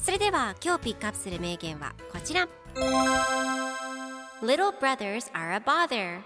[0.00, 2.48] それでは今日ピックアップする名言はこちら。
[4.40, 6.20] Little brothers are a bother.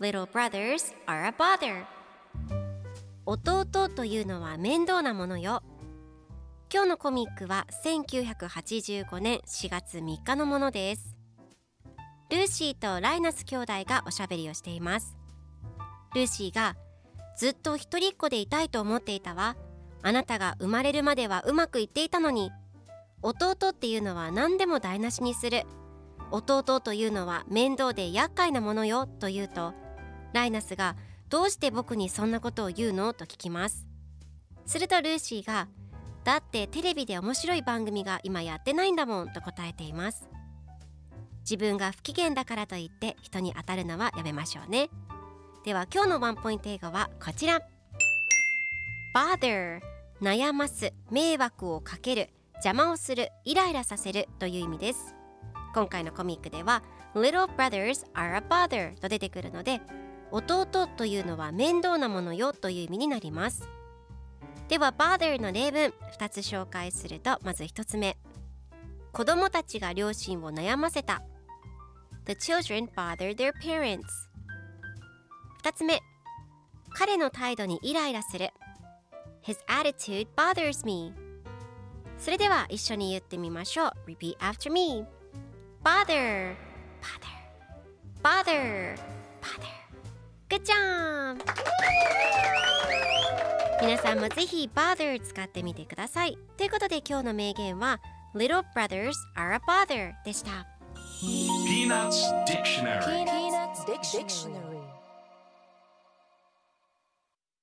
[0.00, 1.84] Little brothers are a bother.
[3.26, 5.62] 弟というのは面倒なものよ。
[6.72, 11.16] 今日のコミックは1985年4月3日のものです。
[12.30, 15.16] ルーシーとライナス兄弟がおしゃべりをしています。
[16.14, 16.76] ルーシーが
[17.36, 19.56] ずっと一人っ子でいたいと思っていたわ。
[20.02, 22.50] あなたが生まれるまではうまくいっていたのに
[23.24, 25.62] 弟っていうのは何でも台無しにする。
[26.30, 29.72] 弟というのは面倒で厄介なものよと言うと
[30.34, 30.96] ライナスが
[31.30, 33.86] どうして僕にそんなことを言うのと聞きます。
[34.66, 35.68] するとルーシーが
[36.22, 40.28] だってテレビで面白い番組が今やってないんだもんと答えています。
[41.40, 44.90] 自分が不機嫌だからといって人に当たるのはやめましょうね。
[45.64, 47.62] では今日のワンポイント英語はこちら。
[49.14, 49.80] Bother
[50.20, 52.28] 悩ます迷惑をかける。
[52.64, 55.14] 邪魔をするイライラさせるという意味です。
[55.74, 56.82] 今回のコミックでは
[57.14, 59.82] Little brothers are a bother と出てくるので
[60.30, 63.68] 弟というのは面倒なものよという意味になります。
[64.68, 68.16] では bother の例文2つ紹介するとまず1つ目。
[69.12, 71.22] 子供たちが両親を悩ませた。
[72.24, 74.00] The children bother their parents
[75.62, 76.00] 2つ目。
[76.94, 78.48] 彼の態度にイライラする。
[79.42, 81.23] His attitude bothers me
[82.24, 85.04] それでは一緒に言ってみましょう Repeat after me
[85.84, 86.54] Bother
[87.02, 87.36] Bother
[88.22, 88.96] Bother
[89.42, 89.74] Bother
[90.48, 91.44] Good job!
[93.82, 98.00] 皆さんもぜひ bother 使ってみてくださいということで今日の名言は
[98.34, 100.66] Little brothers are a bother でした
[101.20, 104.63] Peanuts Dictionary Peanuts Dictionary